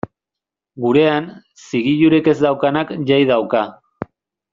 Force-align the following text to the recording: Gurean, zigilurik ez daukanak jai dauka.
Gurean, 0.85 1.27
zigilurik 1.65 2.29
ez 2.35 2.37
daukanak 2.47 2.95
jai 3.11 3.21
dauka. 3.33 3.63